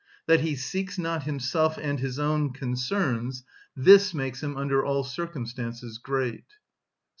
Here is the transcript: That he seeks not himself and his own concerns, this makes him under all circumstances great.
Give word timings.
That 0.25 0.39
he 0.39 0.55
seeks 0.55 0.97
not 0.97 1.25
himself 1.25 1.77
and 1.77 1.99
his 1.99 2.17
own 2.17 2.53
concerns, 2.53 3.43
this 3.75 4.15
makes 4.15 4.41
him 4.41 4.57
under 4.57 4.83
all 4.83 5.03
circumstances 5.03 5.99
great. 5.99 6.47